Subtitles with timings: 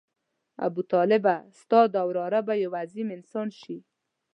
[0.67, 3.77] ابوطالبه ستا دا وراره به یو عظیم انسان شي.